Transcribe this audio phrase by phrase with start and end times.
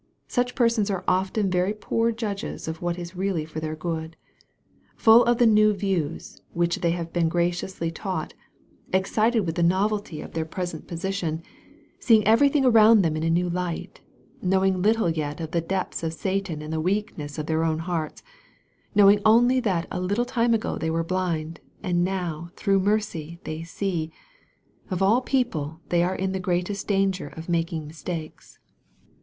[0.27, 4.17] Such persons are often very poor judges of what is really for their good.
[4.95, 8.33] Full of the new views which they have been gracicusly taught,
[8.91, 10.89] excited with the novelty of their present MARK, CHAP.
[10.89, 11.03] V.
[11.03, 11.43] 95 tion,
[11.99, 14.01] seeing everything around them in a new light,
[14.41, 17.77] knowing little yet of the depths of Satan and the weak ness of their own
[17.77, 18.23] hearts
[18.95, 23.61] knowing only that a little time ago they were blind, and now, through mercy, they
[23.61, 24.11] see
[24.89, 28.57] of all people they are in the greatest danger of making mistakes.